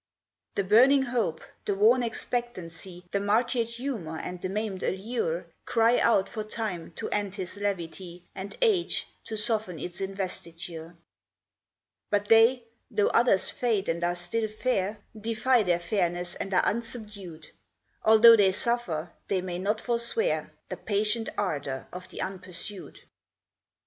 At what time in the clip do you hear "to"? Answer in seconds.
6.93-7.07, 9.25-9.37